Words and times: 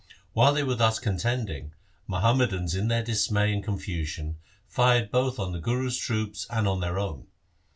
While 0.33 0.55
they 0.55 0.63
were 0.63 0.73
thus 0.73 0.97
contending, 0.97 1.73
Muhammadans 2.09 2.73
in 2.73 2.87
their 2.87 3.03
dismay 3.03 3.53
and 3.53 3.63
confusion 3.63 4.37
fired 4.67 5.11
both 5.11 5.37
on 5.37 5.51
the 5.51 5.59
Guru's 5.59 5.95
troops 5.99 6.47
and 6.49 6.67
on 6.67 6.79
their 6.79 6.97
own. 6.97 7.27